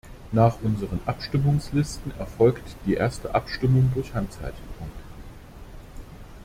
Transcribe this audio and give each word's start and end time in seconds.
Nach 0.31 0.59
unseren 0.63 0.99
Abstimmungslisten 1.05 2.11
erfolgte 2.17 2.71
die 2.87 2.95
erste 2.95 3.35
Abstimmung 3.35 3.91
durch 3.93 4.15
Handzeichen. 4.15 4.67